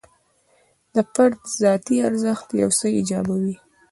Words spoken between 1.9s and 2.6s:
ارزښت